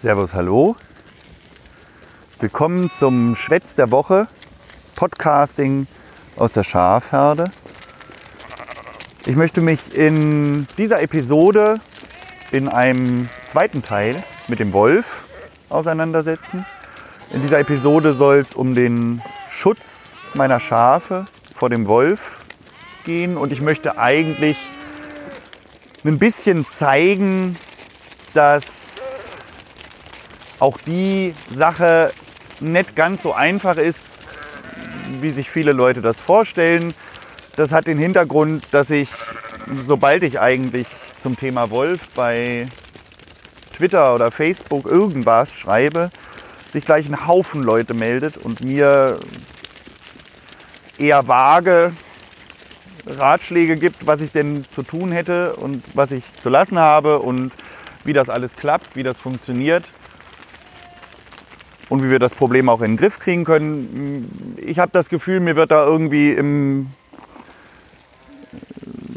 [0.00, 0.76] Servus, hallo.
[2.38, 4.28] Willkommen zum Schwätz der Woche,
[4.94, 5.88] Podcasting
[6.36, 7.50] aus der Schafherde.
[9.26, 11.80] Ich möchte mich in dieser Episode
[12.52, 15.24] in einem zweiten Teil mit dem Wolf
[15.68, 16.64] auseinandersetzen.
[17.32, 22.44] In dieser Episode soll es um den Schutz meiner Schafe vor dem Wolf
[23.04, 24.58] gehen und ich möchte eigentlich
[26.04, 27.56] ein bisschen zeigen,
[28.32, 28.87] dass
[30.58, 32.12] auch die Sache
[32.60, 34.18] nicht ganz so einfach ist,
[35.20, 36.92] wie sich viele Leute das vorstellen.
[37.56, 39.10] Das hat den Hintergrund, dass ich,
[39.86, 40.86] sobald ich eigentlich
[41.22, 42.68] zum Thema Wolf bei
[43.76, 46.10] Twitter oder Facebook irgendwas schreibe,
[46.72, 49.18] sich gleich ein Haufen Leute meldet und mir
[50.98, 51.92] eher vage
[53.06, 57.52] Ratschläge gibt, was ich denn zu tun hätte und was ich zu lassen habe und
[58.04, 59.84] wie das alles klappt, wie das funktioniert
[61.88, 64.56] und wie wir das Problem auch in den Griff kriegen können.
[64.58, 66.88] Ich habe das Gefühl, mir wird da irgendwie im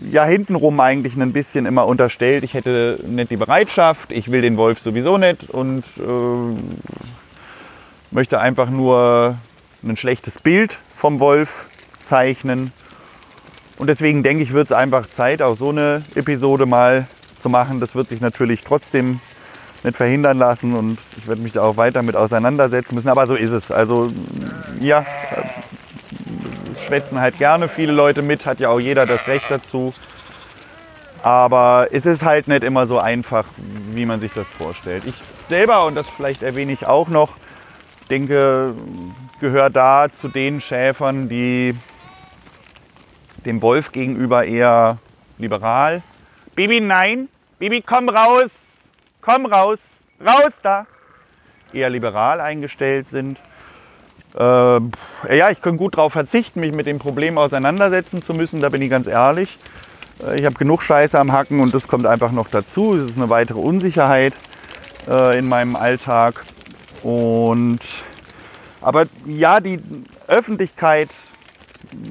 [0.10, 4.58] ja hintenrum eigentlich ein bisschen immer unterstellt, ich hätte nicht die Bereitschaft, ich will den
[4.58, 6.56] Wolf sowieso nicht und äh,
[8.12, 9.38] möchte einfach nur
[9.84, 11.68] ein schlechtes Bild vom Wolf
[12.02, 12.74] zeichnen.
[13.78, 17.08] Und deswegen denke ich, wird es einfach Zeit, auch so eine Episode mal
[17.40, 17.80] zu machen.
[17.80, 19.22] Das wird sich natürlich trotzdem
[19.84, 23.10] nicht verhindern lassen und ich werde mich da auch weiter mit auseinandersetzen müssen.
[23.10, 23.72] Aber so ist es.
[23.72, 24.12] Also
[24.80, 25.06] ja,
[26.86, 29.94] schwätzen halt gerne viele Leute mit, hat ja auch jeder das Recht dazu.
[31.24, 33.46] Aber es ist halt nicht immer so einfach,
[33.94, 35.04] wie man sich das vorstellt.
[35.06, 35.16] Ich
[35.50, 37.36] selber, und das vielleicht erwähne ich auch noch,
[38.10, 38.74] denke,
[39.40, 41.76] gehöre da zu den Schäfern, die
[43.46, 44.98] dem Wolf gegenüber eher
[45.38, 46.04] liberal.
[46.56, 47.28] Baby, nein,
[47.60, 48.50] Baby, komm raus,
[49.22, 50.86] komm raus, raus da.
[51.74, 53.40] Eher liberal eingestellt sind.
[54.36, 58.70] Äh, ja, ich kann gut darauf verzichten, mich mit dem Problem auseinandersetzen zu müssen, da
[58.70, 59.58] bin ich ganz ehrlich.
[60.26, 62.96] Äh, ich habe genug Scheiße am Hacken und das kommt einfach noch dazu.
[62.96, 64.34] Es ist eine weitere Unsicherheit
[65.08, 66.46] äh, in meinem Alltag.
[67.04, 67.80] Und
[68.82, 69.80] aber ja, die
[70.28, 71.10] Öffentlichkeit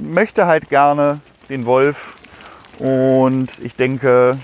[0.01, 2.17] möchte halt gerne den Wolf.
[2.79, 4.39] Und ich denke,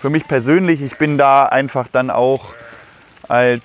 [0.00, 2.52] für mich persönlich, ich bin da einfach dann auch
[3.28, 3.62] als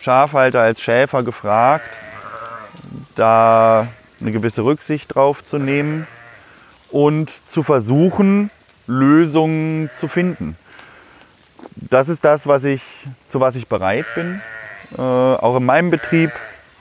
[0.00, 1.84] Schafhalter, als Schäfer gefragt,
[3.14, 3.88] da
[4.20, 6.06] eine gewisse Rücksicht drauf zu nehmen
[6.90, 8.50] und zu versuchen,
[8.86, 10.56] Lösungen zu finden.
[11.76, 12.82] Das ist das, was ich,
[13.28, 14.40] zu was ich bereit bin,
[14.96, 16.30] äh, auch in meinem Betrieb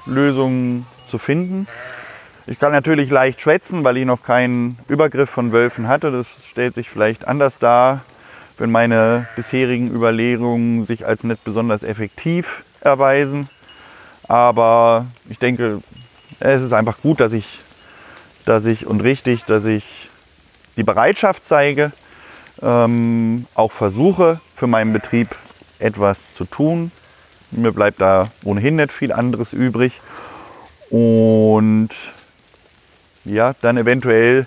[0.06, 1.68] Lösungen zu finden.
[2.48, 6.12] Ich kann natürlich leicht schwätzen, weil ich noch keinen Übergriff von Wölfen hatte.
[6.12, 8.02] Das stellt sich vielleicht anders dar,
[8.62, 13.50] wenn meine bisherigen Überlegungen sich als nicht besonders effektiv erweisen.
[14.28, 15.82] Aber ich denke,
[16.40, 17.58] es ist einfach gut, dass ich,
[18.46, 20.10] dass ich und richtig, dass ich
[20.78, 21.92] die Bereitschaft zeige,
[22.62, 25.30] ähm, auch versuche, für meinen Betrieb
[25.80, 26.92] etwas zu tun.
[27.50, 30.00] Mir bleibt da ohnehin nicht viel anderes übrig.
[30.92, 31.90] Und
[33.26, 34.46] ja, dann eventuell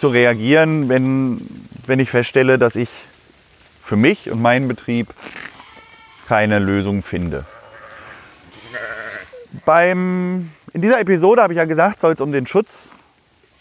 [0.00, 1.40] zu reagieren, wenn,
[1.86, 2.90] wenn ich feststelle, dass ich
[3.86, 5.08] für mich und meinen Betrieb
[6.26, 7.44] keine Lösung finde.
[9.64, 12.90] Beim, in dieser Episode habe ich ja gesagt, soll es um den Schutz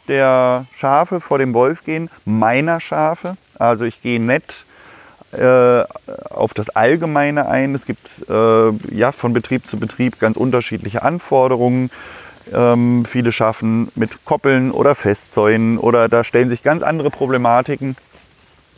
[0.08, 3.38] der Schafe vor dem Wolf gehen, meiner Schafe.
[3.58, 4.66] Also ich gehe nicht
[5.31, 5.84] äh,
[6.30, 7.75] auf das Allgemeine ein.
[7.75, 11.92] Es gibt äh, ja von Betrieb zu Betrieb ganz unterschiedliche Anforderungen.
[12.53, 17.96] Ähm, viele schaffen mit Koppeln oder Festzäunen oder da stellen sich ganz andere Problematiken.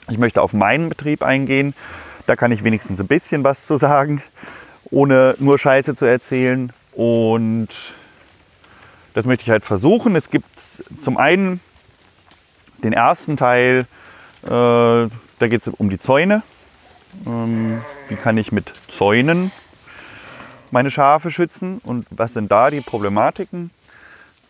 [0.10, 1.74] Ich möchte auf meinen Betrieb eingehen.
[2.26, 4.22] Da kann ich wenigstens ein bisschen was zu sagen,
[4.90, 6.72] ohne nur Scheiße zu erzählen.
[6.94, 7.70] Und
[9.14, 10.16] das möchte ich halt versuchen.
[10.16, 10.48] Es gibt
[11.02, 11.60] zum einen
[12.84, 13.88] den ersten Teil,
[14.44, 15.10] äh, da
[15.40, 16.42] geht es um die Zäune.
[17.26, 19.52] Ähm, wie kann ich mit Zäunen
[20.72, 23.72] meine Schafe schützen und was sind da die Problematiken.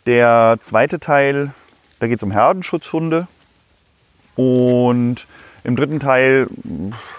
[0.05, 1.51] Der zweite Teil,
[1.99, 3.27] da geht es um Herdenschutzhunde.
[4.35, 5.25] Und
[5.67, 6.47] im dritten Teil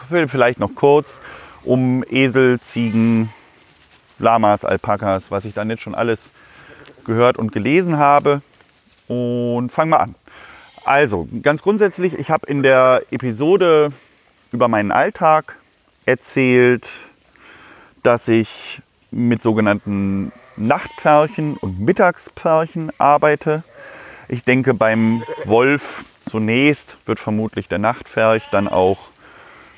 [0.09, 1.21] will vielleicht noch kurz
[1.65, 3.29] um Esel, Ziegen,
[4.19, 6.31] Lamas, Alpakas, was ich dann jetzt schon alles
[7.05, 8.41] gehört und gelesen habe.
[9.07, 10.15] Und fangen wir an.
[10.83, 13.93] Also, ganz grundsätzlich, ich habe in der Episode
[14.51, 15.57] über meinen Alltag
[16.07, 16.89] erzählt,
[18.03, 18.81] dass ich
[19.11, 23.63] mit sogenannten Nachtpferchen und Mittagspferchen arbeite.
[24.27, 28.99] Ich denke, beim Wolf zunächst wird vermutlich der Nachtpferch dann auch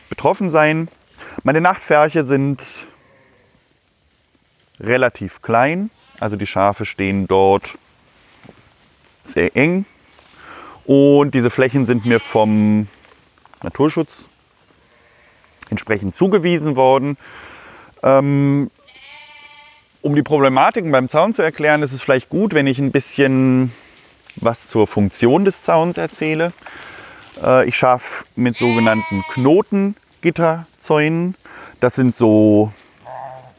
[0.09, 0.89] betroffen sein.
[1.43, 2.63] Meine Nachtferche sind
[4.81, 5.91] relativ klein.
[6.19, 7.79] Also die Schafe stehen dort
[9.25, 9.87] sehr eng.
[10.85, 12.89] Und diese Flächen sind mir vom
[13.63, 14.25] Naturschutz
[15.71, 17.17] entsprechend zugewiesen worden.
[18.03, 18.71] Ähm,
[20.03, 23.73] um die Problematiken beim Zaun zu erklären, ist es vielleicht gut, wenn ich ein bisschen
[24.37, 26.53] was zur Funktion des Zauns erzähle.
[27.43, 31.35] Äh, ich schaffe mit sogenannten Knotengitterzäunen.
[31.81, 32.73] Das sind so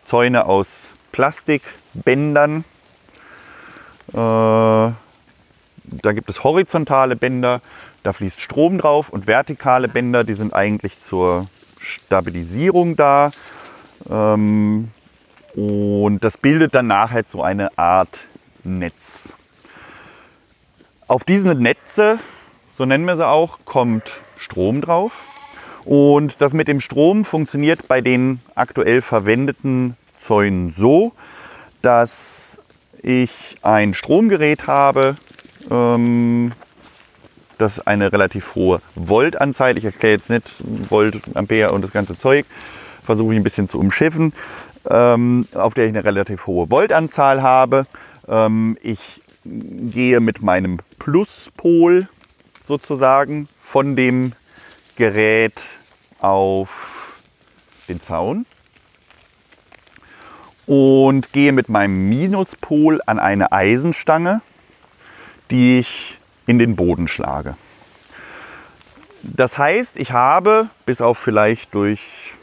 [0.05, 2.63] Zäune aus Plastikbändern.
[4.13, 4.93] Äh, da
[6.13, 7.61] gibt es horizontale Bänder,
[8.03, 11.47] da fließt Strom drauf und vertikale Bänder, die sind eigentlich zur
[11.79, 13.31] Stabilisierung da.
[14.09, 14.91] Ähm,
[15.55, 18.19] und das bildet dann nachher so eine Art
[18.63, 19.33] Netz.
[21.11, 22.19] Auf diese Netze,
[22.77, 24.03] so nennen wir sie auch, kommt
[24.37, 25.11] Strom drauf.
[25.83, 31.11] Und das mit dem Strom funktioniert bei den aktuell verwendeten Zäunen so,
[31.81, 32.61] dass
[33.03, 35.17] ich ein Stromgerät habe,
[35.69, 36.53] ähm,
[37.57, 42.45] das eine relativ hohe Voltanzeige, ich erkläre jetzt nicht Volt, Ampere und das ganze Zeug,
[43.03, 44.31] versuche ich ein bisschen zu umschiffen,
[44.89, 47.85] ähm, auf der ich eine relativ hohe Voltanzahl habe.
[48.29, 52.07] Ähm, ich gehe mit meinem Pluspol
[52.65, 54.33] sozusagen von dem
[54.95, 55.61] Gerät
[56.19, 57.13] auf
[57.87, 58.45] den Zaun
[60.67, 64.41] und gehe mit meinem Minuspol an eine Eisenstange,
[65.49, 67.55] die ich in den Boden schlage.
[69.23, 72.33] Das heißt, ich habe, bis auf vielleicht durch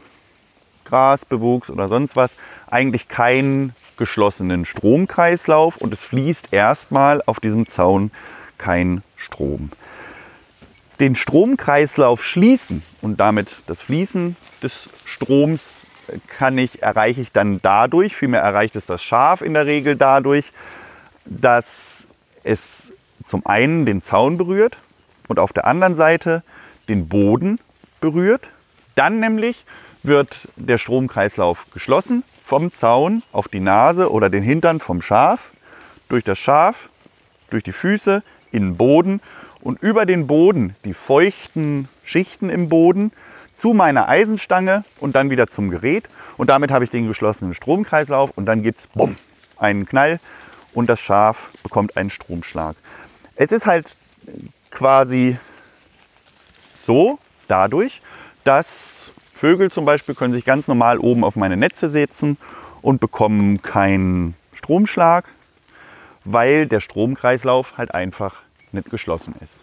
[0.85, 2.33] Grasbewuchs oder sonst was,
[2.71, 8.11] eigentlich keinen geschlossenen Stromkreislauf und es fließt erstmal auf diesem Zaun
[8.57, 9.71] kein Strom.
[11.01, 15.67] Den Stromkreislauf schließen und damit das Fließen des Stroms
[16.27, 20.53] kann ich, erreiche ich dann dadurch, vielmehr erreicht es das Schaf in der Regel dadurch,
[21.25, 22.07] dass
[22.43, 22.93] es
[23.27, 24.79] zum einen den Zaun berührt
[25.29, 26.43] und auf der anderen Seite
[26.89, 27.61] den Boden
[28.01, 28.49] berührt.
[28.95, 29.65] Dann nämlich
[30.03, 35.51] wird der Stromkreislauf geschlossen vom Zaun auf die Nase oder den Hintern vom Schaf,
[36.09, 36.89] durch das Schaf,
[37.51, 39.21] durch die Füße, in den Boden
[39.61, 43.13] und über den Boden die feuchten Schichten im Boden
[43.55, 46.09] zu meiner Eisenstange und dann wieder zum Gerät.
[46.39, 48.89] Und damit habe ich den geschlossenen Stromkreislauf und dann gibt es
[49.59, 50.19] einen Knall
[50.73, 52.77] und das Schaf bekommt einen Stromschlag.
[53.37, 53.95] Es ist halt
[54.71, 55.37] quasi
[56.83, 58.01] so dadurch,
[58.45, 58.98] dass
[59.39, 62.37] Vögel zum Beispiel können sich ganz normal oben auf meine Netze setzen
[62.83, 65.29] und bekommen keinen Stromschlag,
[66.25, 68.43] weil der Stromkreislauf halt einfach
[68.73, 69.61] nicht geschlossen ist.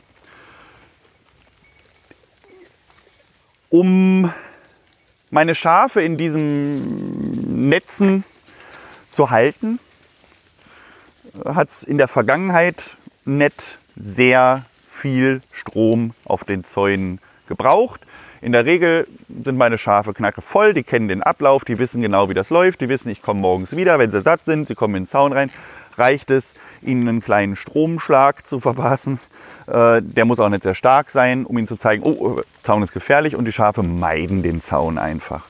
[3.69, 4.31] Um
[5.29, 8.23] meine Schafe in diesen Netzen
[9.11, 9.79] zu halten,
[11.43, 12.95] hat es in der Vergangenheit
[13.25, 17.19] nicht sehr viel Strom auf den Zäunen
[17.49, 18.04] gebraucht.
[18.45, 19.07] In der Regel
[19.43, 22.79] sind meine Schafe knacke voll, die kennen den Ablauf, die wissen genau, wie das läuft,
[22.79, 25.33] die wissen, ich komme morgens wieder, wenn sie satt sind, sie kommen in den Zaun
[25.33, 25.49] rein,
[25.97, 26.53] reicht es,
[26.83, 29.19] ihnen einen kleinen Stromschlag zu verpassen.
[29.65, 32.93] Äh, der muss auch nicht sehr stark sein, um ihnen zu zeigen, oh, Zaun ist
[32.93, 35.47] gefährlich und die Schafe meiden den Zaun einfach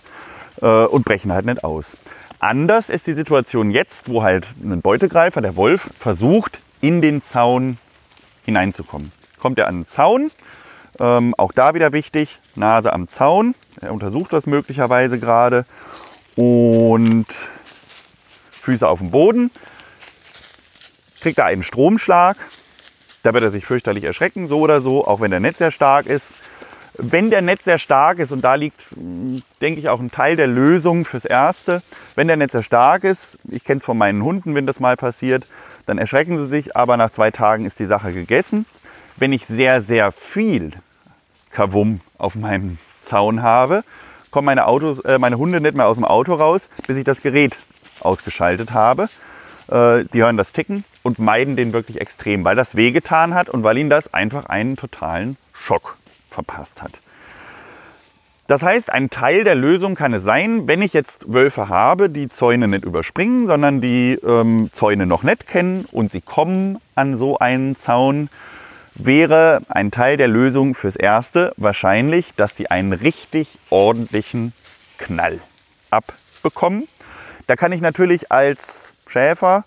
[0.62, 1.98] äh, und brechen halt nicht aus.
[2.40, 7.78] Anders ist die Situation jetzt, wo halt ein Beutegreifer, der Wolf, versucht, in den Zaun
[8.46, 9.12] hineinzukommen.
[9.38, 10.32] Kommt er an den Zaun,
[11.00, 15.66] ähm, auch da wieder wichtig, Nase am Zaun, er untersucht das möglicherweise gerade
[16.36, 17.28] und
[18.62, 19.52] Füße auf dem Boden,
[21.22, 22.38] kriegt er einen Stromschlag.
[23.24, 26.06] Da wird er sich fürchterlich erschrecken, so oder so, auch wenn der Netz sehr stark
[26.06, 26.34] ist.
[26.98, 28.80] Wenn der Netz sehr stark ist, und da liegt,
[29.62, 31.82] denke ich, auch ein Teil der Lösung fürs Erste,
[32.16, 34.96] wenn der Netz sehr stark ist, ich kenne es von meinen Hunden, wenn das mal
[34.96, 35.46] passiert,
[35.88, 38.66] dann erschrecken sie sich, aber nach zwei Tagen ist die Sache gegessen.
[39.18, 40.74] Wenn ich sehr, sehr viel
[41.56, 43.86] Kavum auf meinem Zaun habe,
[44.30, 47.22] kommen meine, Autos, äh, meine Hunde nicht mehr aus dem Auto raus, bis ich das
[47.22, 47.56] Gerät
[48.02, 49.08] ausgeschaltet habe.
[49.70, 53.64] Äh, die hören das Ticken und meiden den wirklich extrem, weil das wehgetan hat und
[53.64, 55.96] weil ihnen das einfach einen totalen Schock
[56.30, 57.00] verpasst hat.
[58.48, 62.28] Das heißt, ein Teil der Lösung kann es sein, wenn ich jetzt Wölfe habe, die
[62.28, 67.40] Zäune nicht überspringen, sondern die ähm, Zäune noch nicht kennen und sie kommen an so
[67.40, 68.30] einen Zaun,
[68.96, 74.54] wäre ein Teil der Lösung fürs Erste wahrscheinlich, dass die einen richtig ordentlichen
[74.98, 75.40] Knall
[75.92, 76.88] abbekommen.
[77.48, 79.66] Da kann ich natürlich als Schäfer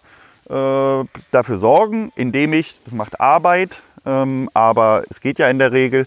[0.49, 5.73] äh, dafür sorgen, indem ich, das macht Arbeit, ähm, aber es geht ja in der
[5.73, 6.07] Regel,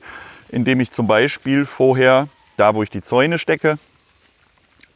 [0.50, 3.78] indem ich zum Beispiel vorher, da wo ich die Zäune stecke,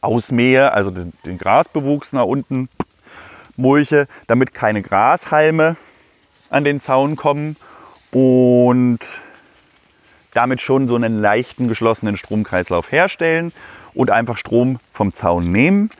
[0.00, 2.68] ausmähe, also den, den Grasbewuchs nach unten
[3.56, 5.76] mulche, damit keine Grashalme
[6.50, 7.56] an den Zaun kommen
[8.12, 9.00] und
[10.32, 13.52] damit schon so einen leichten geschlossenen Stromkreislauf herstellen
[13.94, 15.90] und einfach Strom vom Zaun nehmen.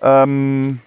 [0.00, 0.80] Ähm,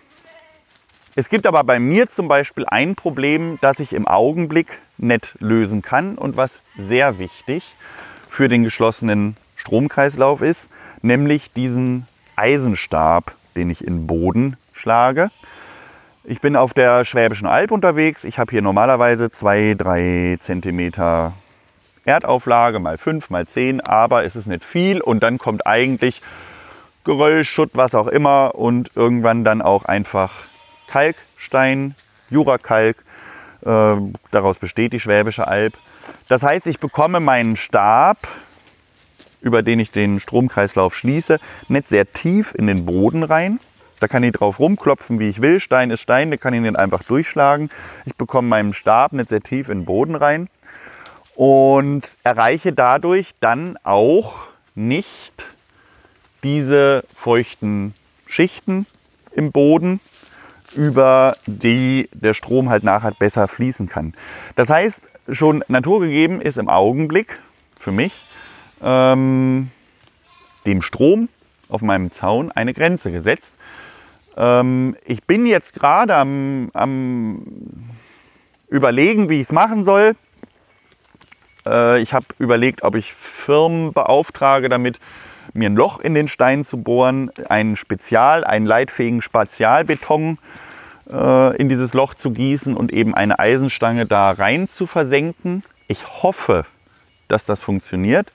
[1.16, 5.82] es gibt aber bei mir zum Beispiel ein Problem, das ich im Augenblick nicht lösen
[5.82, 7.64] kann und was sehr wichtig
[8.30, 10.70] für den geschlossenen Stromkreislauf ist,
[11.02, 15.32] nämlich diesen Eisenstab, den ich in den Boden schlage.
[16.30, 18.26] Ich bin auf der Schwäbischen Alb unterwegs.
[18.26, 21.32] Ich habe hier normalerweise 2-3 cm
[22.04, 26.22] Erdauflage, mal 5, mal 10, aber es ist nicht viel und dann kommt eigentlich
[27.06, 30.34] Geröll, Schutt, was auch immer und irgendwann dann auch einfach
[30.88, 31.96] Kalkstein,
[32.30, 32.98] Jurakalk.
[33.62, 33.96] Äh,
[34.30, 35.76] daraus besteht die Schwäbische Alb.
[36.28, 38.28] Das heißt, ich bekomme meinen Stab,
[39.40, 43.62] über den ich den Stromkreislauf schließe, nicht sehr tief in den Boden rein.
[44.00, 45.60] Da kann ich drauf rumklopfen, wie ich will.
[45.60, 47.70] Stein ist Stein, da kann ich den einfach durchschlagen.
[48.06, 50.50] Ich bekomme meinen Stab nicht sehr tief in den Boden rein
[51.36, 55.34] und erreiche dadurch dann auch nicht
[56.44, 57.94] diese feuchten
[58.28, 58.86] Schichten
[59.32, 60.00] im Boden,
[60.76, 64.14] über die der Strom halt nachher besser fließen kann.
[64.56, 67.40] Das heißt, schon naturgegeben ist im Augenblick
[67.78, 68.14] für mich
[68.82, 69.72] ähm,
[70.66, 71.30] dem Strom
[71.70, 73.54] auf meinem Zaun eine Grenze gesetzt.
[74.38, 77.42] Ähm, ich bin jetzt gerade am, am
[78.70, 80.16] überlegen, wie ich es machen soll.
[81.66, 85.00] Äh, ich habe überlegt, ob ich Firmen beauftrage, damit
[85.54, 90.38] mir ein Loch in den Stein zu bohren, einen Spezial, einen leitfähigen Spezialbeton
[91.12, 95.64] äh, in dieses Loch zu gießen und eben eine Eisenstange da rein zu versenken.
[95.88, 96.66] Ich hoffe,
[97.28, 98.32] dass das funktioniert,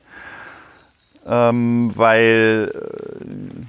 [1.26, 3.64] ähm, weil äh,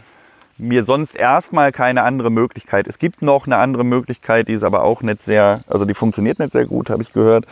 [0.63, 2.87] mir sonst erstmal keine andere Möglichkeit.
[2.87, 6.39] Es gibt noch eine andere Möglichkeit, die ist aber auch nicht sehr, also die funktioniert
[6.39, 7.45] nicht sehr gut, habe ich gehört.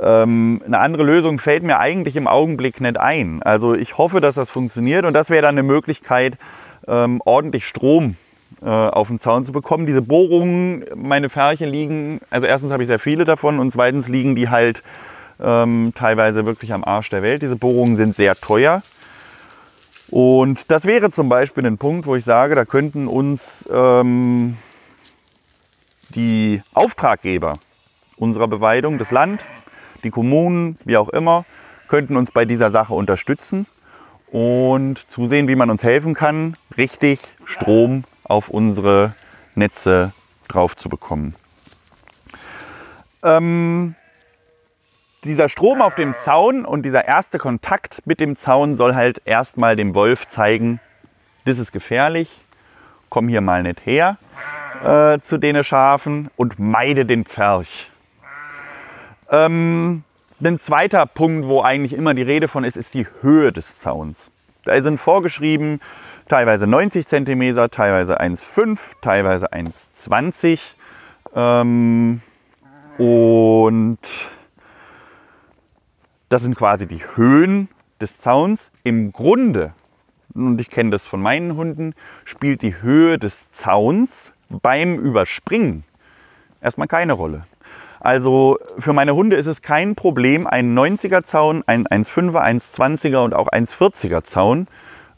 [0.00, 3.42] Ähm, eine andere Lösung fällt mir eigentlich im Augenblick nicht ein.
[3.42, 6.38] Also ich hoffe, dass das funktioniert und das wäre dann eine Möglichkeit,
[6.86, 8.16] ähm, ordentlich Strom
[8.62, 9.86] äh, auf den Zaun zu bekommen.
[9.86, 14.36] Diese Bohrungen, meine Färchen liegen, also erstens habe ich sehr viele davon und zweitens liegen
[14.36, 14.82] die halt
[15.40, 17.42] ähm, teilweise wirklich am Arsch der Welt.
[17.42, 18.82] Diese Bohrungen sind sehr teuer.
[20.10, 24.56] Und das wäre zum Beispiel ein Punkt, wo ich sage, da könnten uns ähm,
[26.10, 27.58] die Auftraggeber
[28.16, 29.44] unserer Beweidung, das Land,
[30.02, 31.44] die Kommunen, wie auch immer,
[31.88, 33.66] könnten uns bei dieser Sache unterstützen
[34.30, 39.14] und zusehen, wie man uns helfen kann, richtig Strom auf unsere
[39.54, 40.12] Netze
[40.48, 41.34] drauf zu bekommen.
[43.22, 43.94] Ähm,
[45.24, 49.76] dieser Strom auf dem Zaun und dieser erste Kontakt mit dem Zaun soll halt erstmal
[49.76, 50.80] dem Wolf zeigen,
[51.44, 52.30] das ist gefährlich,
[53.08, 54.18] komm hier mal nicht her
[54.84, 57.90] äh, zu den Schafen und meide den Pferch.
[59.30, 60.04] Ähm,
[60.42, 64.30] ein zweiter Punkt, wo eigentlich immer die Rede von ist, ist die Höhe des Zauns.
[64.64, 65.80] Da sind vorgeschrieben
[66.28, 70.60] teilweise 90 cm, teilweise 1,5, teilweise 1,20.
[71.34, 72.20] Ähm,
[72.98, 73.98] und
[76.28, 77.68] das sind quasi die Höhen
[78.00, 78.70] des Zauns.
[78.84, 79.72] Im Grunde,
[80.34, 81.94] und ich kenne das von meinen Hunden,
[82.24, 85.84] spielt die Höhe des Zauns beim Überspringen
[86.60, 87.46] erstmal keine Rolle.
[88.00, 93.34] Also für meine Hunde ist es kein Problem, einen 90er Zaun, einen 1,5er, 1,20er und
[93.34, 94.68] auch 1,40er Zaun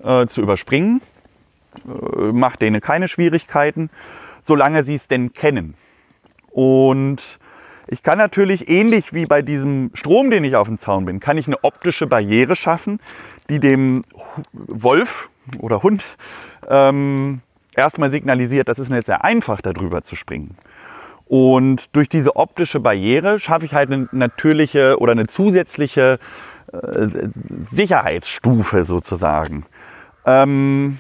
[0.03, 1.03] äh, zu überspringen.
[1.87, 3.91] Äh, macht denen keine Schwierigkeiten,
[4.45, 5.75] solange sie es denn kennen.
[6.51, 7.39] Und
[7.91, 11.37] ich kann natürlich ähnlich wie bei diesem Strom, den ich auf dem Zaun bin, kann
[11.37, 13.01] ich eine optische Barriere schaffen,
[13.49, 14.05] die dem
[14.53, 15.29] Wolf
[15.59, 16.05] oder Hund
[16.69, 17.41] ähm,
[17.75, 20.57] erstmal signalisiert, das ist nicht sehr einfach, darüber zu springen.
[21.27, 26.21] Und durch diese optische Barriere schaffe ich halt eine natürliche oder eine zusätzliche
[26.73, 27.09] äh,
[27.73, 29.67] Sicherheitsstufe sozusagen.
[30.25, 30.99] Ähm,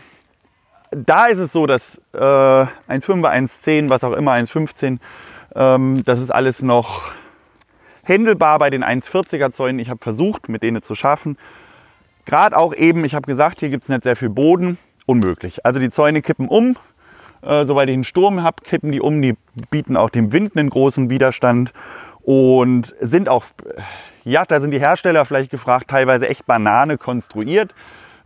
[0.90, 4.98] da ist es so, dass äh, 1,5er, 1,10, was auch immer, 1,15,
[5.54, 7.12] ähm, das ist alles noch
[8.02, 9.78] händelbar bei den 1,40er Zäunen.
[9.78, 11.36] Ich habe versucht, mit denen zu schaffen.
[12.24, 14.78] Gerade auch eben, ich habe gesagt, hier gibt es nicht sehr viel Boden.
[15.06, 15.64] Unmöglich.
[15.64, 16.76] Also die Zäune kippen um,
[17.42, 19.20] äh, sobald ich einen Sturm habe, kippen die um.
[19.22, 19.36] Die
[19.70, 21.72] bieten auch dem Wind einen großen Widerstand
[22.22, 23.44] und sind auch,
[24.24, 27.74] ja, da sind die Hersteller vielleicht gefragt, teilweise echt Banane konstruiert.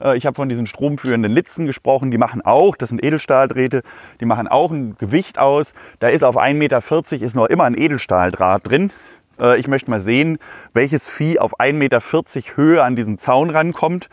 [0.01, 3.83] Äh, ich habe von diesen stromführenden Litzen gesprochen, die machen auch, das sind Edelstahldrähte,
[4.21, 5.73] die machen auch ein Gewicht aus.
[5.99, 6.83] Da ist auf 1,40 Meter
[7.25, 8.93] ist noch immer ein Edelstahldraht drin.
[9.39, 10.39] Äh, ich möchte mal sehen,
[10.73, 12.01] welches Vieh auf 1,40 Meter
[12.57, 14.09] Höhe an diesen Zaun rankommt.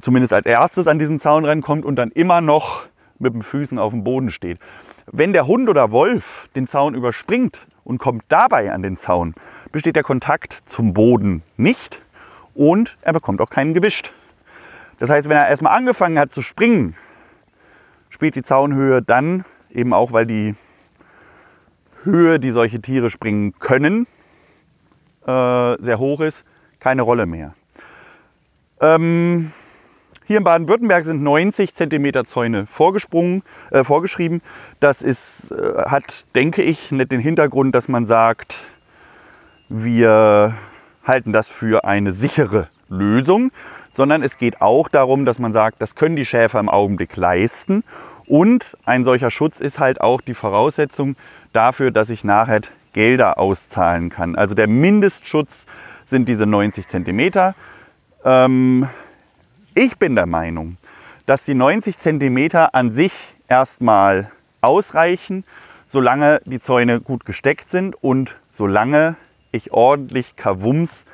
[0.00, 2.86] zumindest als erstes an diesen Zaun rankommt und dann immer noch
[3.18, 4.58] mit den Füßen auf dem Boden steht.
[5.06, 9.34] Wenn der Hund oder Wolf den Zaun überspringt und kommt dabei an den Zaun,
[9.70, 12.00] besteht der Kontakt zum Boden nicht
[12.54, 14.12] und er bekommt auch keinen gewischt.
[14.98, 16.94] Das heißt, wenn er erstmal angefangen hat zu springen,
[18.08, 20.54] spielt die Zaunhöhe dann eben auch, weil die
[22.02, 24.06] Höhe, die solche Tiere springen können,
[25.26, 26.44] äh, sehr hoch ist,
[26.78, 27.52] keine Rolle mehr.
[28.80, 29.52] Ähm,
[30.26, 34.42] hier in Baden-Württemberg sind 90 cm Zäune vorgesprungen, äh, vorgeschrieben.
[34.80, 38.56] Das ist, äh, hat, denke ich, nicht den Hintergrund, dass man sagt,
[39.68, 40.54] wir
[41.04, 43.52] halten das für eine sichere Lösung,
[43.96, 47.82] sondern es geht auch darum, dass man sagt, das können die Schäfer im Augenblick leisten.
[48.26, 51.16] Und ein solcher Schutz ist halt auch die Voraussetzung
[51.52, 52.60] dafür, dass ich nachher
[52.92, 54.36] Gelder auszahlen kann.
[54.36, 55.66] Also der Mindestschutz
[56.04, 57.54] sind diese 90 Zentimeter.
[58.24, 58.86] Ähm,
[59.74, 60.76] ich bin der Meinung,
[61.24, 63.12] dass die 90 Zentimeter an sich
[63.48, 65.44] erstmal ausreichen,
[65.88, 69.16] solange die Zäune gut gesteckt sind und solange
[69.52, 71.06] ich ordentlich Kavums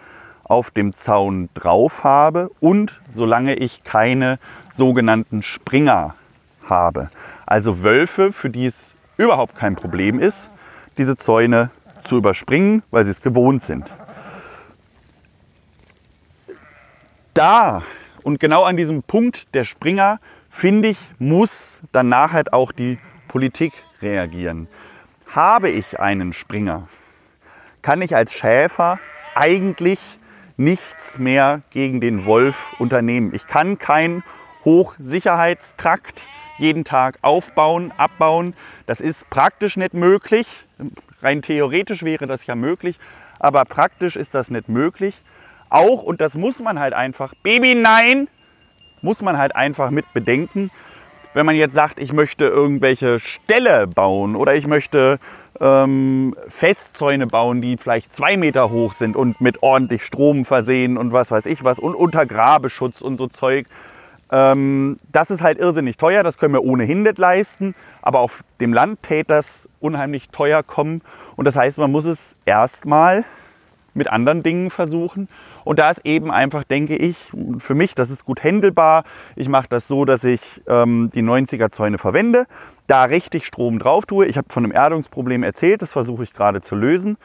[0.53, 4.39] auf dem Zaun drauf habe und solange ich keine
[4.77, 6.15] sogenannten Springer
[6.69, 7.09] habe.
[7.47, 10.51] Also Wölfe, für die es überhaupt kein Problem ist,
[10.99, 11.71] diese Zäune
[12.05, 13.91] zu überspringen, weil sie es gewohnt sind.
[17.33, 17.83] Da
[18.23, 23.73] und genau an diesem Punkt der Springer, finde ich, muss dann nachher auch die Politik
[24.03, 24.69] reagieren.
[25.29, 26.89] Habe ich einen Springer,
[27.81, 28.99] kann ich als Schäfer
[29.35, 29.99] eigentlich
[30.57, 33.35] nichts mehr gegen den Wolf unternehmen.
[33.35, 34.23] Ich kann keinen
[34.65, 36.23] Hochsicherheitstrakt
[36.59, 38.55] jeden Tag aufbauen, abbauen.
[38.87, 40.47] Das ist praktisch nicht möglich.
[41.21, 42.99] Rein theoretisch wäre das ja möglich,
[43.39, 45.15] aber praktisch ist das nicht möglich.
[45.71, 48.29] Auch, und das muss man halt einfach, Baby, nein,
[49.01, 50.71] muss man halt einfach mit bedenken.
[51.35, 55.19] Wenn man jetzt sagt, ich möchte irgendwelche Ställe bauen oder ich möchte
[55.61, 61.13] ähm, Festzäune bauen, die vielleicht zwei Meter hoch sind und mit ordentlich Strom versehen und
[61.13, 63.67] was weiß ich was und unter Grabeschutz und so Zeug.
[64.31, 68.75] Ähm, das ist halt irrsinnig teuer, das können wir ohnehin nicht leisten, aber auf dem
[68.75, 71.01] Land täte das unheimlich teuer kommen
[71.37, 73.25] und das heißt, man muss es erstmal
[73.95, 75.29] mit anderen Dingen versuchen.
[75.65, 79.05] Und da ist eben einfach, denke ich, für mich, das ist gut händelbar.
[79.37, 82.47] Ich mache das so, dass ich ähm, die 90er Zäune verwende,
[82.87, 84.27] da richtig Strom drauf tue.
[84.27, 87.17] Ich habe von einem Erdungsproblem erzählt, das versuche ich gerade zu lösen.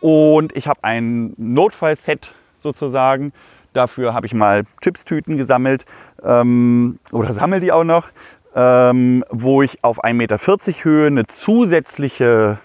[0.00, 3.32] Und ich habe ein Notfallset sozusagen.
[3.72, 5.84] Dafür habe ich mal Chipstüten gesammelt
[6.24, 8.08] ähm, oder sammle die auch noch,
[8.54, 10.38] ähm, wo ich auf 1,40 Meter
[10.84, 12.58] Höhe eine zusätzliche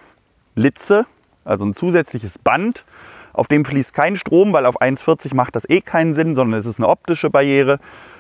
[0.55, 1.05] Litze,
[1.43, 2.85] also ein zusätzliches Band
[3.33, 6.65] auf dem fließt kein Strom, weil auf 1,40 macht das eh keinen Sinn, sondern es
[6.65, 7.79] ist eine optische Barriere.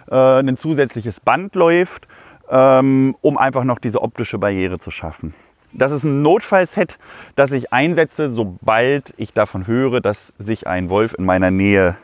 [0.09, 2.07] Äh, ein zusätzliches Band läuft,
[2.49, 5.33] ähm, um einfach noch diese optische Barriere zu schaffen.
[5.73, 6.97] Das ist ein Notfallset,
[7.35, 11.95] das ich einsetze, sobald ich davon höre, dass sich ein Wolf in meiner Nähe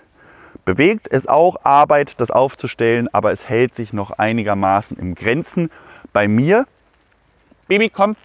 [0.63, 1.08] bewegt.
[1.10, 5.70] Es ist auch Arbeit, das aufzustellen, aber es hält sich noch einigermaßen im Grenzen
[6.13, 6.65] bei mir.
[7.67, 8.15] Baby, komm.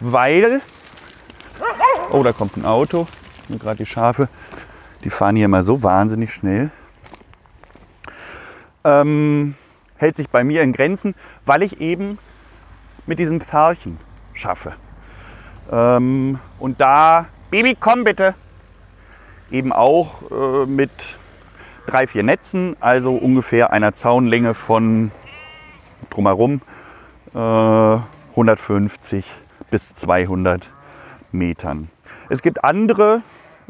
[0.00, 0.60] Weil
[2.10, 3.06] Oh, da kommt ein Auto.
[3.48, 4.28] Gerade die Schafe,
[5.04, 6.70] die fahren hier immer so wahnsinnig schnell.
[8.84, 9.54] Ähm,
[9.96, 11.14] hält sich bei mir in Grenzen,
[11.46, 12.18] weil ich eben
[13.06, 13.98] mit diesen Pferchen
[14.32, 14.74] schaffe.
[15.70, 18.34] Ähm, und da, Baby, komm bitte,
[19.50, 20.90] eben auch äh, mit
[21.86, 25.10] drei, vier Netzen, also ungefähr einer Zaunlänge von
[26.10, 26.60] drumherum
[27.34, 27.98] äh,
[28.30, 29.24] 150
[29.70, 30.70] bis 200
[31.32, 31.90] Metern.
[32.28, 33.22] Es gibt andere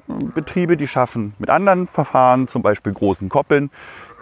[0.09, 3.70] äh, Betriebe, die schaffen mit anderen Verfahren, zum Beispiel großen Koppeln,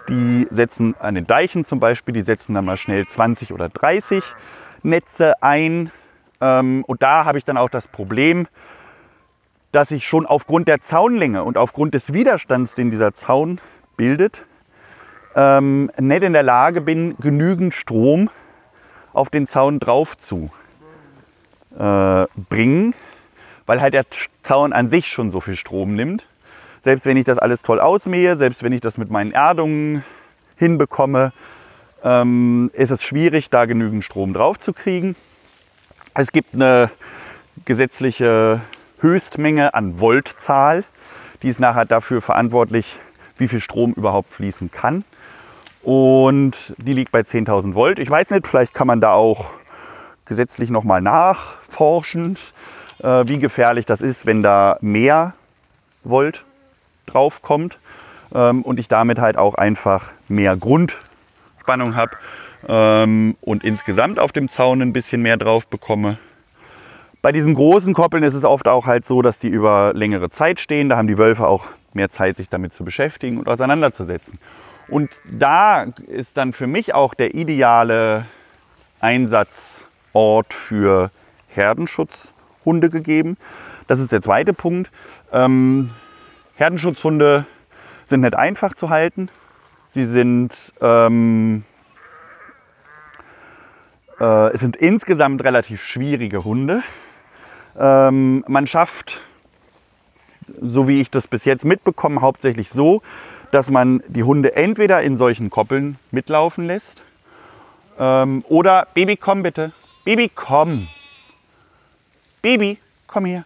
[0.09, 4.24] die setzen an den Deichen zum Beispiel, die setzen dann mal schnell 20 oder 30
[4.83, 5.90] Netze ein.
[6.40, 8.46] Ähm, und da habe ich dann auch das Problem,
[9.72, 13.61] dass ich schon aufgrund der Zaunlänge und aufgrund des Widerstands, den dieser Zaun
[13.96, 14.46] bildet,
[15.37, 18.31] ähm, nicht in der Lage bin, genügend Strom
[19.12, 20.50] auf den Zaun drauf zu
[21.79, 22.94] äh, bringen,
[23.71, 24.05] weil halt der
[24.43, 26.27] Zaun an sich schon so viel Strom nimmt.
[26.83, 30.03] Selbst wenn ich das alles toll ausmähe, selbst wenn ich das mit meinen Erdungen
[30.57, 31.33] hinbekomme,
[32.03, 35.15] ähm, ist es schwierig, da genügend Strom drauf zu kriegen.
[36.15, 36.91] Es gibt eine
[37.65, 38.61] gesetzliche
[38.99, 40.83] Höchstmenge an Voltzahl,
[41.45, 42.99] die ist nachher dafür verantwortlich,
[43.39, 45.05] wie viel Strom überhaupt fließen kann.
[45.85, 48.01] Und die liegt bei 10.000 Volt.
[48.01, 49.53] Ich weiß nicht, vielleicht kann man da auch
[50.25, 52.37] gesetzlich nochmal nachforschen.
[53.03, 55.35] Äh, wie gefährlich das ist, wenn da mehr
[56.05, 56.45] Volt
[57.07, 57.79] drauf kommt.
[58.35, 62.13] ähm, und ich damit halt auch einfach mehr Grundspannung habe
[62.69, 66.19] ähm, und insgesamt auf dem Zaun ein bisschen mehr drauf bekomme.
[67.23, 70.59] Bei diesen großen Koppeln ist es oft auch halt so, dass die über längere Zeit
[70.61, 70.89] stehen.
[70.89, 74.39] Da haben die Wölfe auch mehr Zeit, sich damit zu beschäftigen und auseinanderzusetzen.
[74.89, 78.27] Und da ist dann für mich auch der ideale
[79.01, 81.11] Einsatzort für
[82.61, 83.37] Herdenschutzhunde gegeben.
[83.87, 84.90] Das ist der zweite Punkt.
[85.33, 85.90] Ähm,
[86.57, 87.46] Herdenschutzhunde
[88.07, 89.29] sind nicht einfach zu halten.
[89.90, 91.64] Sie sind, ähm,
[94.20, 96.83] äh, es sind insgesamt relativ schwierige Hunde.
[97.79, 99.20] Ähm, man schafft,
[100.61, 103.03] so wie ich das bis jetzt mitbekomme, hauptsächlich so,
[103.51, 107.03] dass man die Hunde entweder in solchen Koppeln mitlaufen lässt
[107.99, 109.73] ähm, oder Baby, komm bitte.
[110.05, 110.88] Baby, komm.
[112.42, 113.44] Baby, komm hier.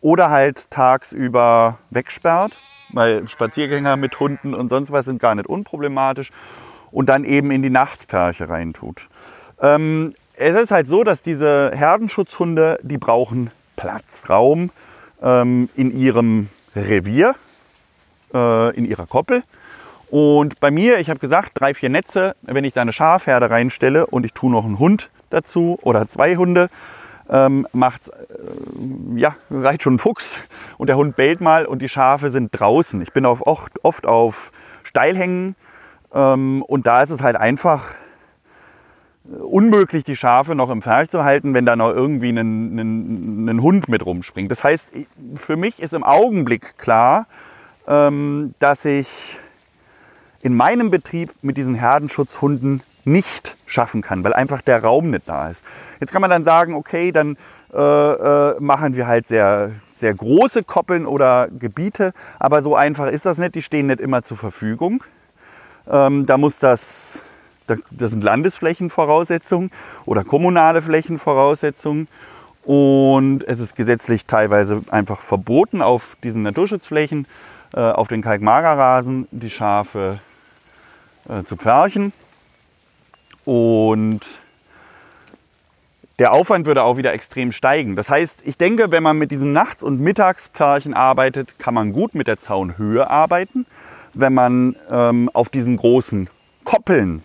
[0.00, 2.58] Oder halt tagsüber wegsperrt,
[2.90, 6.30] weil Spaziergänger mit Hunden und sonst was sind gar nicht unproblematisch
[6.90, 9.08] und dann eben in die Nachtpferche reintut.
[9.60, 14.70] Ähm, es ist halt so, dass diese Herdenschutzhunde, die brauchen Platz, Raum
[15.22, 17.36] ähm, in ihrem Revier,
[18.34, 19.44] äh, in ihrer Koppel.
[20.10, 24.06] Und bei mir, ich habe gesagt, drei, vier Netze, wenn ich da eine Schafherde reinstelle
[24.06, 26.68] und ich tue noch einen Hund dazu oder zwei Hunde,
[27.34, 30.38] ähm, macht, äh, ja, reicht schon ein Fuchs
[30.78, 33.02] und der Hund bellt mal und die Schafe sind draußen.
[33.02, 34.52] Ich bin auf, oft, oft auf
[34.84, 35.56] Steilhängen
[36.14, 37.92] ähm, und da ist es halt einfach
[39.24, 44.06] unmöglich, die Schafe noch im Pferch zu halten, wenn da noch irgendwie ein Hund mit
[44.06, 44.50] rumspringt.
[44.50, 44.92] Das heißt,
[45.34, 47.26] für mich ist im Augenblick klar,
[47.88, 49.38] ähm, dass ich
[50.42, 55.50] in meinem Betrieb mit diesen Herdenschutzhunden nicht schaffen kann, weil einfach der Raum nicht da
[55.50, 55.62] ist.
[56.00, 57.36] Jetzt kann man dann sagen, okay, dann
[57.72, 63.26] äh, äh, machen wir halt sehr, sehr große Koppeln oder Gebiete, aber so einfach ist
[63.26, 65.02] das nicht, die stehen nicht immer zur Verfügung.
[65.90, 67.22] Ähm, da muss das
[67.66, 69.70] das sind Landesflächenvoraussetzungen
[70.04, 72.08] oder kommunale Flächenvoraussetzungen.
[72.64, 77.26] Und es ist gesetzlich teilweise einfach verboten, auf diesen Naturschutzflächen,
[77.74, 80.18] äh, auf den Kalkmagerrasen, die Schafe
[81.28, 82.12] äh, zu pferchen.
[83.44, 84.20] Und
[86.18, 87.96] der Aufwand würde auch wieder extrem steigen.
[87.96, 92.14] Das heißt, ich denke, wenn man mit diesen Nachts- und Mittagspferchen arbeitet, kann man gut
[92.14, 93.66] mit der Zaunhöhe arbeiten.
[94.12, 96.30] Wenn man ähm, auf diesen großen
[96.64, 97.24] Koppeln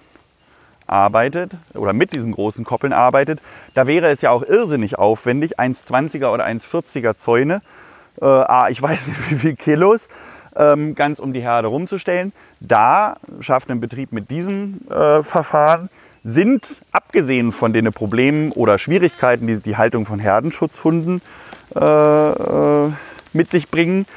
[0.88, 3.40] arbeitet oder mit diesen großen Koppeln arbeitet,
[3.76, 7.62] da wäre es ja auch irrsinnig aufwendig, 1,20er oder 1,40er Zäune,
[8.22, 10.10] äh, ich weiß nicht wie viel Kilos,
[10.56, 12.34] ähm, ganz um die Herde rumzustellen.
[12.60, 15.90] Da schafft ein Betrieb mit diesem äh, Verfahren,
[16.24, 21.22] sind abgesehen von den Problemen oder Schwierigkeiten, die die Haltung von Herdenschutzhunden
[21.76, 22.92] äh, äh
[23.32, 24.08] mit sich bringen,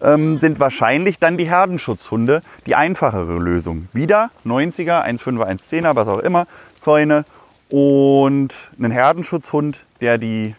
[0.00, 3.88] ähm, sind wahrscheinlich dann die Herdenschutzhunde die einfachere Lösung.
[3.92, 6.46] Wieder 90er, 1,5er, 1,10er, was auch immer,
[6.80, 7.24] Zäune
[7.70, 10.54] und einen Herdenschutzhund, der die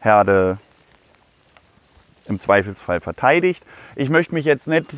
[0.00, 0.58] Herde
[2.26, 3.62] im Zweifelsfall verteidigt.
[3.98, 4.94] Ich möchte mich jetzt nicht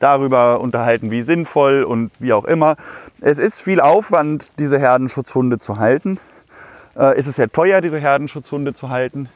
[0.00, 2.74] darüber unterhalten, wie sinnvoll und wie auch immer.
[3.20, 6.18] Es ist viel Aufwand, diese Herdenschutzhunde zu halten.
[6.96, 9.28] Äh, es ist sehr teuer, diese Herdenschutzhunde zu halten.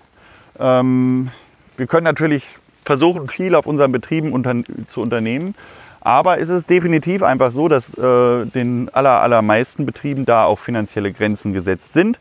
[0.59, 1.31] Ähm,
[1.77, 2.51] wir können natürlich
[2.85, 4.57] versuchen viel auf unseren Betrieben unter,
[4.89, 5.55] zu unternehmen.
[6.01, 11.13] Aber es ist definitiv einfach so, dass äh, den aller, allermeisten Betrieben da auch finanzielle
[11.13, 12.19] Grenzen gesetzt sind.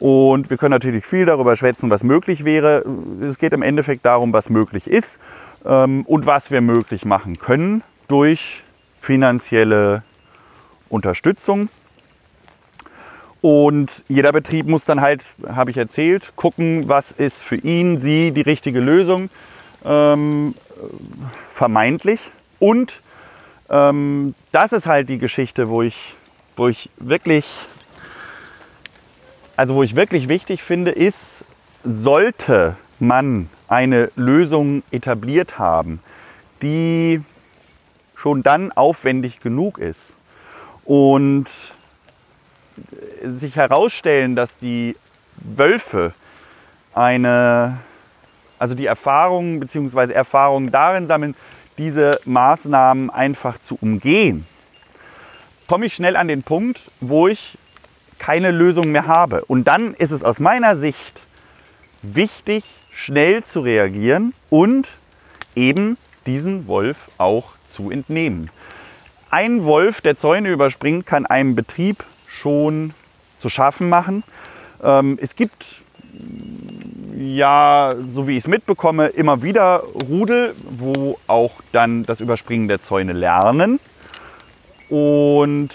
[0.00, 2.84] Und wir können natürlich viel darüber schwätzen, was möglich wäre.
[3.22, 5.20] Es geht im Endeffekt darum, was möglich ist
[5.62, 8.62] und was wir möglich machen können durch
[8.98, 10.02] finanzielle
[10.88, 11.68] Unterstützung.
[13.40, 18.32] Und jeder Betrieb muss dann halt, habe ich erzählt, gucken, was ist für ihn, sie
[18.32, 19.30] die richtige Lösung
[19.84, 20.54] ähm,
[21.50, 22.20] vermeintlich.
[22.58, 23.00] Und
[23.70, 26.14] ähm, das ist halt die Geschichte, wo ich,
[26.56, 27.46] wo ich wirklich,
[29.56, 31.44] also wo ich wirklich wichtig finde, ist,
[31.82, 36.00] sollte man eine Lösung etabliert haben,
[36.62, 37.22] die
[38.16, 40.14] schon dann aufwendig genug ist
[40.84, 41.46] und
[43.24, 44.96] sich herausstellen, dass die
[45.36, 46.12] Wölfe
[46.94, 47.78] eine
[48.60, 50.12] also die Erfahrungen bzw.
[50.12, 51.34] Erfahrungen darin sammeln,
[51.78, 54.46] diese Maßnahmen einfach zu umgehen,
[55.66, 57.56] komme ich schnell an den Punkt, wo ich
[58.18, 59.44] keine Lösung mehr habe.
[59.46, 61.20] Und dann ist es aus meiner Sicht
[62.02, 62.64] wichtig,
[63.04, 64.86] schnell zu reagieren und
[65.56, 68.50] eben diesen Wolf auch zu entnehmen.
[69.30, 72.92] Ein Wolf, der Zäune überspringt, kann einem Betrieb schon
[73.38, 74.22] zu schaffen machen.
[74.82, 75.64] Ähm, es gibt
[77.16, 82.82] ja, so wie ich es mitbekomme, immer wieder Rudel, wo auch dann das Überspringen der
[82.82, 83.78] Zäune lernen.
[84.88, 85.70] Und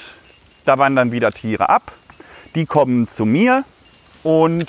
[0.65, 1.91] da wandern wieder Tiere ab.
[2.55, 3.63] Die kommen zu mir
[4.23, 4.67] und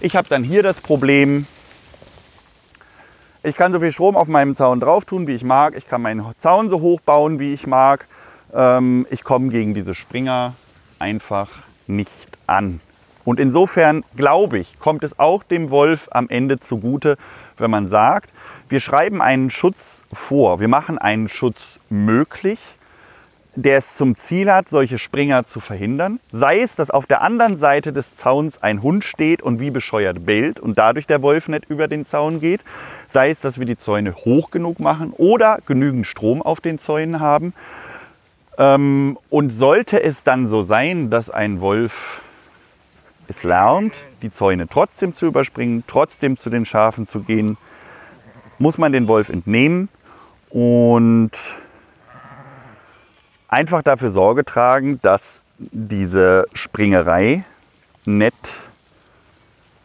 [0.00, 1.46] ich habe dann hier das Problem,
[3.42, 5.74] ich kann so viel Strom auf meinem Zaun drauf tun, wie ich mag.
[5.76, 8.06] Ich kann meinen Zaun so hoch bauen, wie ich mag.
[8.54, 10.54] Ähm, ich komme gegen diese Springer
[10.98, 11.48] einfach
[11.86, 12.80] nicht an.
[13.24, 17.16] Und insofern glaube ich, kommt es auch dem Wolf am Ende zugute,
[17.58, 18.30] wenn man sagt,
[18.68, 22.58] wir schreiben einen Schutz vor, wir machen einen Schutz möglich,
[23.56, 26.20] der es zum Ziel hat, solche Springer zu verhindern.
[26.32, 30.24] Sei es, dass auf der anderen Seite des Zauns ein Hund steht und wie bescheuert
[30.24, 32.60] bellt und dadurch der Wolf nicht über den Zaun geht.
[33.08, 37.20] Sei es, dass wir die Zäune hoch genug machen oder genügend Strom auf den Zäunen
[37.20, 37.52] haben.
[38.56, 42.20] Ähm, und sollte es dann so sein, dass ein Wolf
[43.26, 47.56] es lernt, die Zäune trotzdem zu überspringen, trotzdem zu den Schafen zu gehen,
[48.58, 49.88] muss man den Wolf entnehmen
[50.50, 51.30] und
[53.50, 57.44] einfach dafür Sorge tragen, dass diese Springerei
[58.06, 58.34] nett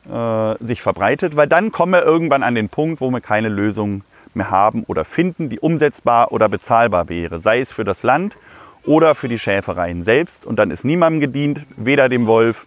[0.10, 4.04] äh, sich verbreitet, weil dann kommen wir irgendwann an den Punkt, wo wir keine Lösung
[4.34, 8.36] mehr haben oder finden, die umsetzbar oder bezahlbar wäre, sei es für das Land
[8.84, 10.46] oder für die Schäfereien selbst.
[10.46, 12.66] Und dann ist niemandem gedient, weder dem Wolf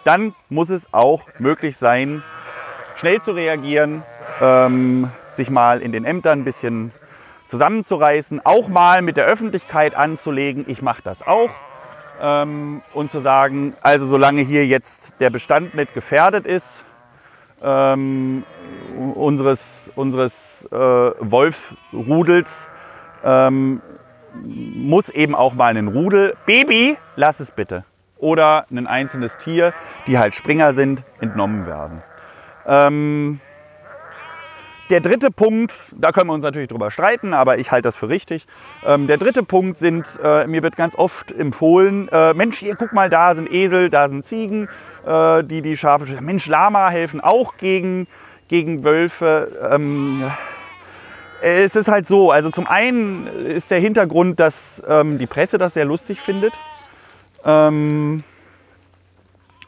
[0.04, 2.22] dann muss es auch möglich sein,
[2.96, 4.02] schnell zu reagieren,
[4.40, 6.92] ähm, sich mal in den Ämtern ein bisschen
[7.46, 11.50] zusammenzureißen, auch mal mit der Öffentlichkeit anzulegen, ich mache das auch.
[12.20, 16.84] Ähm, und zu sagen, also solange hier jetzt der Bestand nicht gefährdet ist,
[17.62, 18.44] ähm,
[19.14, 22.70] unseres, unseres äh, Wolfsrudels,
[23.24, 23.80] ähm,
[24.34, 27.84] muss eben auch mal ein Rudel, Baby, lass es bitte,
[28.18, 29.72] oder ein einzelnes Tier,
[30.06, 32.02] die halt Springer sind, entnommen werden.
[32.66, 33.40] Ähm,
[34.90, 38.08] der dritte Punkt, da können wir uns natürlich drüber streiten, aber ich halte das für
[38.08, 38.46] richtig.
[38.84, 42.94] Ähm, der dritte Punkt sind, äh, mir wird ganz oft empfohlen, äh, Mensch, hier guck
[42.94, 44.68] mal, da sind Esel, da sind Ziegen,
[45.06, 48.06] äh, die die Schafe, Mensch, Lama helfen auch gegen,
[48.48, 49.70] gegen Wölfe.
[49.70, 50.30] Ähm,
[51.42, 55.74] es ist halt so, also zum einen ist der Hintergrund, dass ähm, die Presse das
[55.74, 56.54] sehr lustig findet
[57.44, 58.22] ähm,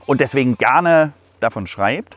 [0.07, 2.17] und deswegen gerne davon schreibt.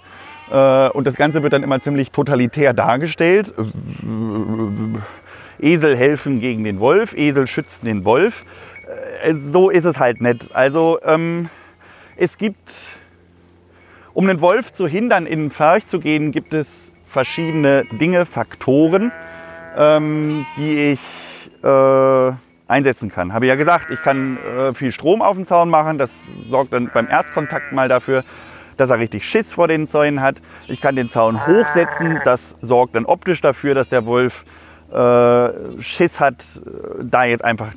[0.51, 3.53] Äh, und das Ganze wird dann immer ziemlich totalitär dargestellt.
[5.59, 8.45] Esel helfen gegen den Wolf, Esel schützen den Wolf.
[9.23, 10.55] Äh, so ist es halt nicht.
[10.55, 11.49] Also ähm,
[12.17, 12.73] es gibt,
[14.13, 19.11] um den Wolf zu hindern, in den Pferch zu gehen, gibt es verschiedene Dinge, Faktoren,
[19.77, 20.99] ähm, die ich
[21.63, 22.31] äh,
[22.67, 23.33] einsetzen kann.
[23.33, 25.97] Habe ich ja gesagt, ich kann äh, viel Strom auf den Zaun machen.
[25.97, 26.11] Das
[26.49, 28.23] sorgt dann beim Erstkontakt mal dafür,
[28.77, 30.37] dass er richtig Schiss vor den Zäunen hat.
[30.67, 32.19] Ich kann den Zaun hochsetzen.
[32.23, 34.45] Das sorgt dann optisch dafür, dass der Wolf
[34.91, 37.73] äh, Schiss hat, äh, da jetzt einfach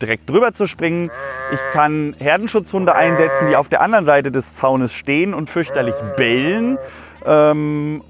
[0.00, 1.10] direkt drüber zu springen.
[1.52, 6.78] Ich kann Herdenschutzhunde einsetzen, die auf der anderen Seite des Zaunes stehen und fürchterlich bellen.
[7.24, 8.02] Ähm,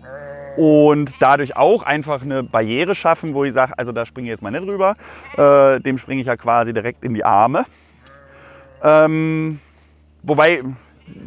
[0.59, 4.43] und dadurch auch einfach eine Barriere schaffen, wo ich sage, also da springe ich jetzt
[4.43, 4.97] mal nicht rüber.
[5.37, 7.65] Äh, dem springe ich ja quasi direkt in die Arme.
[8.83, 9.61] Ähm,
[10.25, 10.65] wobei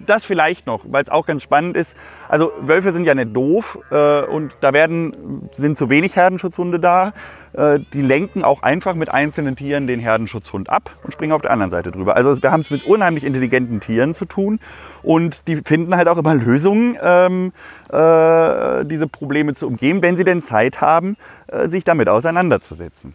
[0.05, 1.95] das vielleicht noch, weil es auch ganz spannend ist.
[2.27, 7.13] Also Wölfe sind ja nicht doof äh, und da werden, sind zu wenig Herdenschutzhunde da.
[7.53, 11.51] Äh, die lenken auch einfach mit einzelnen Tieren den Herdenschutzhund ab und springen auf der
[11.51, 12.15] anderen Seite drüber.
[12.15, 14.59] Also wir haben es mit unheimlich intelligenten Tieren zu tun
[15.03, 17.51] und die finden halt auch immer Lösungen, ähm,
[17.89, 21.17] äh, diese Probleme zu umgehen, wenn sie denn Zeit haben,
[21.47, 23.13] äh, sich damit auseinanderzusetzen.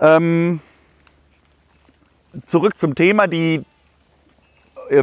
[0.00, 0.60] Ähm,
[2.46, 3.64] zurück zum Thema, die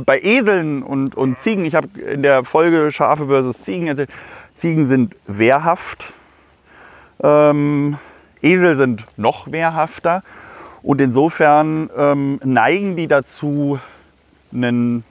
[0.05, 4.09] bei Eseln und, und Ziegen, ich habe in der Folge Schafe versus Ziegen erzählt,
[4.55, 6.13] Ziegen sind wehrhaft,
[7.21, 7.97] ähm,
[8.41, 10.23] Esel sind noch wehrhafter.
[10.81, 13.79] Und insofern ähm, neigen die dazu,
[14.53, 15.03] einen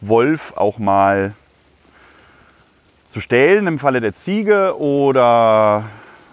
[0.00, 1.34] Wolf auch mal
[3.10, 5.84] zu stellen im Falle der Ziege oder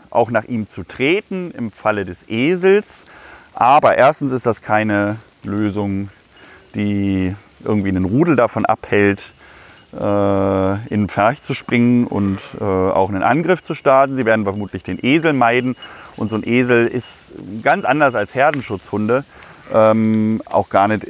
[0.10, 3.06] auch nach ihm zu treten im Falle des Esels.
[3.54, 6.10] Aber erstens ist das keine Lösung,
[6.74, 9.32] die irgendwie einen Rudel davon abhält,
[9.94, 14.16] äh, in den Pferch zu springen und äh, auch einen Angriff zu starten.
[14.16, 15.76] Sie werden vermutlich den Esel meiden.
[16.16, 19.24] Und so ein Esel ist ganz anders als Herdenschutzhunde
[19.74, 21.08] ähm, auch gar nicht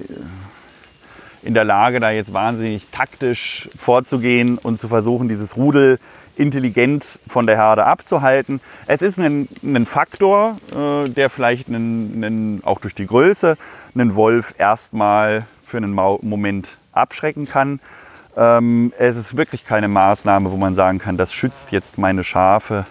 [1.43, 5.99] in der Lage, da jetzt wahnsinnig taktisch vorzugehen und zu versuchen, dieses Rudel
[6.35, 8.61] intelligent von der Herde abzuhalten.
[8.87, 13.57] Es ist ein, ein Faktor, äh, der vielleicht einen, einen, auch durch die Größe
[13.95, 17.79] einen Wolf erstmal für einen Moment abschrecken kann.
[18.37, 22.85] Ähm, es ist wirklich keine Maßnahme, wo man sagen kann, das schützt jetzt meine Schafe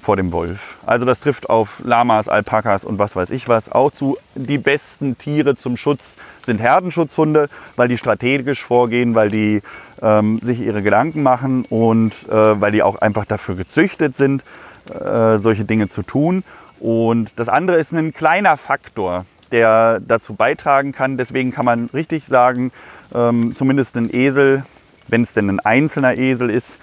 [0.00, 0.76] vor dem Wolf.
[0.84, 4.18] Also das trifft auf Lamas, Alpakas und was weiß ich was auch zu.
[4.34, 9.62] Die besten Tiere zum Schutz sind Herdenschutzhunde, weil die strategisch vorgehen, weil die
[10.02, 14.44] ähm, sich ihre Gedanken machen und äh, weil die auch einfach dafür gezüchtet sind,
[14.90, 16.42] äh, solche Dinge zu tun.
[16.80, 21.16] Und das andere ist ein kleiner Faktor, der dazu beitragen kann.
[21.16, 22.72] Deswegen kann man richtig sagen,
[23.14, 24.64] ähm, zumindest ein Esel,
[25.08, 26.76] wenn es denn ein einzelner Esel ist,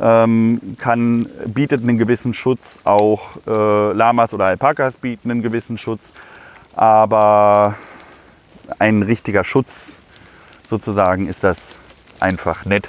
[0.00, 2.80] ähm, kann, bietet einen gewissen Schutz.
[2.84, 6.12] Auch äh, Lamas oder Alpakas bieten einen gewissen Schutz.
[6.74, 7.74] Aber
[8.78, 9.92] ein richtiger Schutz
[10.68, 11.76] sozusagen ist das
[12.20, 12.88] einfach nett.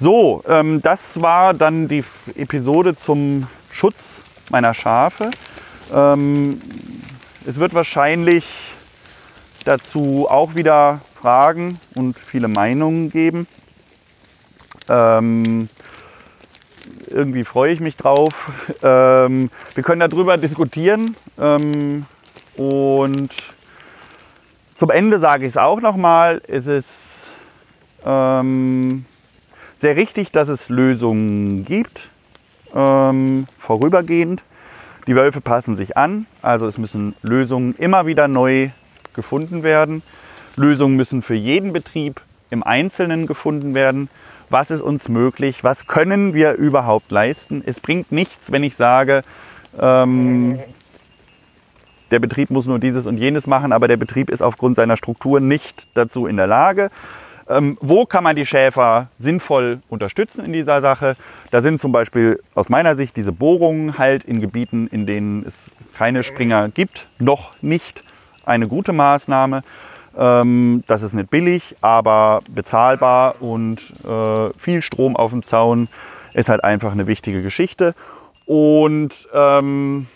[0.00, 2.04] So, ähm, das war dann die
[2.36, 5.30] Episode zum Schutz meiner Schafe.
[5.92, 6.60] Ähm,
[7.48, 8.74] es wird wahrscheinlich
[9.64, 13.46] dazu auch wieder Fragen und viele Meinungen geben.
[14.90, 15.70] Ähm,
[17.06, 18.52] irgendwie freue ich mich drauf.
[18.82, 21.16] Ähm, wir können darüber diskutieren.
[21.38, 22.04] Ähm,
[22.58, 23.30] und
[24.76, 26.42] zum Ende sage ich es auch nochmal.
[26.46, 27.28] Es ist
[28.04, 29.06] ähm,
[29.78, 32.10] sehr richtig, dass es Lösungen gibt,
[32.74, 34.42] ähm, vorübergehend.
[35.06, 38.70] Die Wölfe passen sich an, also es müssen Lösungen immer wieder neu
[39.14, 40.02] gefunden werden.
[40.56, 44.08] Lösungen müssen für jeden Betrieb im Einzelnen gefunden werden
[44.50, 47.62] was ist uns möglich, was können wir überhaupt leisten.
[47.64, 49.22] Es bringt nichts, wenn ich sage,
[49.78, 50.58] ähm,
[52.10, 55.40] der Betrieb muss nur dieses und jenes machen, aber der Betrieb ist aufgrund seiner Struktur
[55.40, 56.90] nicht dazu in der Lage.
[57.48, 61.16] Ähm, wo kann man die Schäfer sinnvoll unterstützen in dieser Sache?
[61.50, 65.54] Da sind zum Beispiel aus meiner Sicht diese Bohrungen halt in Gebieten, in denen es
[65.96, 68.04] keine Springer gibt, noch nicht
[68.44, 69.62] eine gute Maßnahme.
[70.16, 75.88] Ähm, das ist nicht billig, aber bezahlbar und äh, viel Strom auf dem Zaun
[76.34, 77.94] ist halt einfach eine wichtige Geschichte.
[78.44, 80.06] Und ähm,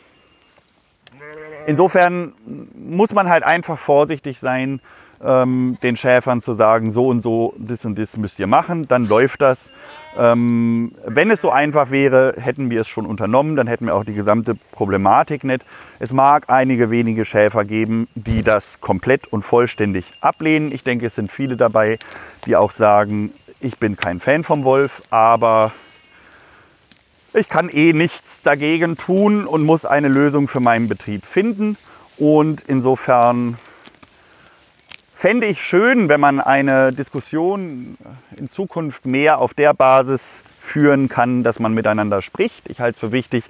[1.67, 2.33] insofern
[2.75, 4.81] muss man halt einfach vorsichtig sein,
[5.25, 9.07] ähm, den Schäfern zu sagen, so und so, das und das müsst ihr machen, dann
[9.07, 9.71] läuft das.
[10.17, 14.05] Ähm, wenn es so einfach wäre, hätten wir es schon unternommen, dann hätten wir auch
[14.05, 15.65] die gesamte Problematik nicht.
[16.01, 20.71] Es mag einige wenige Schäfer geben, die das komplett und vollständig ablehnen.
[20.71, 21.99] Ich denke, es sind viele dabei,
[22.45, 25.73] die auch sagen, ich bin kein Fan vom Wolf, aber
[27.33, 31.79] ich kann eh nichts dagegen tun und muss eine Lösung für meinen Betrieb finden.
[32.19, 33.57] Und insofern
[35.23, 37.97] fände ich schön, wenn man eine Diskussion
[38.37, 42.69] in Zukunft mehr auf der Basis führen kann, dass man miteinander spricht.
[42.69, 43.45] Ich halte es für wichtig,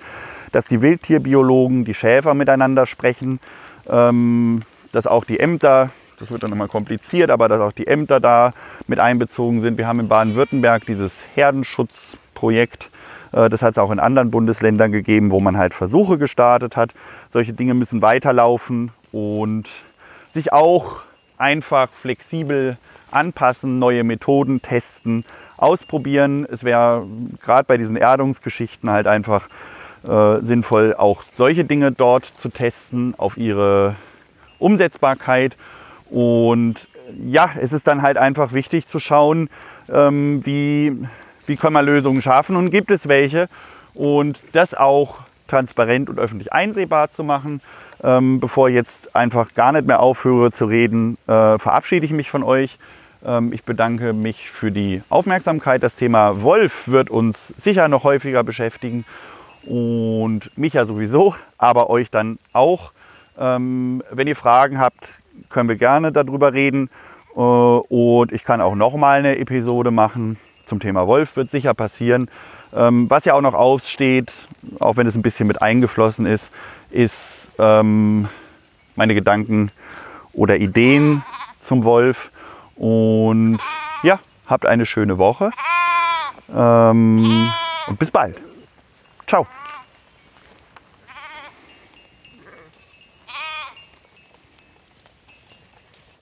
[0.52, 3.40] dass die Wildtierbiologen, die Schäfer miteinander sprechen,
[3.88, 8.20] ähm, dass auch die Ämter, das wird dann immer kompliziert, aber dass auch die Ämter
[8.20, 8.50] da
[8.86, 9.78] mit einbezogen sind.
[9.78, 12.90] Wir haben in Baden-Württemberg dieses Herdenschutzprojekt.
[13.32, 16.92] Äh, das hat es auch in anderen Bundesländern gegeben, wo man halt Versuche gestartet hat.
[17.32, 19.70] Solche Dinge müssen weiterlaufen und
[20.34, 21.04] sich auch
[21.42, 22.78] einfach flexibel
[23.10, 25.24] anpassen, neue Methoden testen,
[25.56, 26.46] ausprobieren.
[26.50, 27.06] Es wäre
[27.44, 29.48] gerade bei diesen Erdungsgeschichten halt einfach
[30.06, 33.96] äh, sinnvoll, auch solche Dinge dort zu testen auf ihre
[34.58, 35.56] Umsetzbarkeit.
[36.08, 36.88] Und
[37.26, 39.50] ja, es ist dann halt einfach wichtig zu schauen,
[39.90, 40.96] ähm, wie,
[41.46, 43.48] wie kann man Lösungen schaffen und gibt es welche.
[43.94, 45.18] Und das auch
[45.48, 47.60] transparent und öffentlich einsehbar zu machen.
[48.04, 52.30] Ähm, bevor ich jetzt einfach gar nicht mehr aufhöre zu reden, äh, verabschiede ich mich
[52.30, 52.78] von euch.
[53.24, 55.82] Ähm, ich bedanke mich für die Aufmerksamkeit.
[55.82, 59.04] Das Thema Wolf wird uns sicher noch häufiger beschäftigen
[59.64, 62.92] und mich ja sowieso, aber euch dann auch.
[63.38, 66.90] Ähm, wenn ihr Fragen habt, können wir gerne darüber reden.
[67.36, 70.36] Äh, und ich kann auch noch mal eine Episode machen
[70.66, 72.28] zum Thema Wolf, wird sicher passieren.
[72.74, 74.32] Ähm, was ja auch noch aussteht,
[74.80, 76.50] auch wenn es ein bisschen mit eingeflossen ist,
[76.90, 78.28] ist ähm,
[78.96, 79.70] meine Gedanken
[80.32, 81.22] oder Ideen
[81.62, 82.30] zum Wolf.
[82.76, 83.58] Und
[84.02, 85.50] ja, habt eine schöne Woche.
[86.54, 87.50] Ähm,
[87.86, 88.36] und bis bald.
[89.26, 89.46] Ciao.